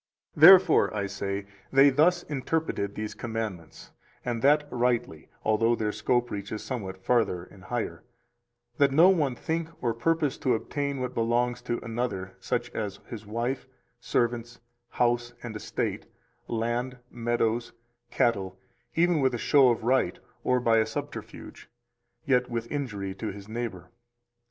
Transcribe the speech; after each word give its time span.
296 0.33 0.63
Therefore 0.63 0.93
(I 0.95 1.05
say) 1.05 1.45
they 1.71 1.91
thus 1.91 2.23
interpreted 2.23 2.95
these 2.95 3.13
commandments, 3.13 3.91
and 4.25 4.41
that 4.41 4.67
rightly 4.71 5.29
(although 5.45 5.75
their 5.75 5.91
scope 5.91 6.31
reaches 6.31 6.63
somewhat 6.63 6.97
farther 6.97 7.43
and 7.43 7.65
higher), 7.65 8.03
that 8.79 8.91
no 8.91 9.09
one 9.09 9.35
think 9.35 9.69
or 9.79 9.93
purpose 9.93 10.39
to 10.39 10.55
obtain 10.55 11.01
what 11.01 11.13
belongs 11.13 11.61
to 11.61 11.77
another, 11.85 12.35
such 12.39 12.71
as 12.71 12.99
his 13.11 13.27
wife, 13.27 13.67
servants, 13.99 14.59
house 14.89 15.33
and 15.43 15.55
estate, 15.55 16.07
land, 16.47 16.97
meadows, 17.11 17.71
cattle, 18.09 18.57
even 18.95 19.19
with 19.21 19.35
a 19.35 19.37
show 19.37 19.69
of 19.69 19.83
right 19.83 20.17
or 20.43 20.59
by 20.59 20.77
a 20.77 20.85
subterfuge, 20.87 21.69
yet 22.25 22.49
with 22.49 22.71
injury 22.71 23.13
to 23.13 23.27
his 23.27 23.47
neighbor. 23.47 23.91